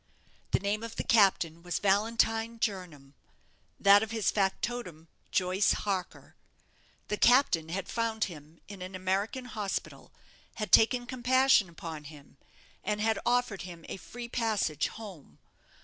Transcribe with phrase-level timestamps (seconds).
[0.49, 3.13] The name of the captain was Valentine Jernam,
[3.79, 6.33] that of his factotum Joyce Harker.
[7.09, 10.11] The captain had found him in an American hospital,
[10.55, 12.37] had taken compassion upon him,
[12.83, 15.37] and had offered him a free passage home.